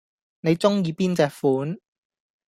[0.39, 1.77] 你鍾意邊隻款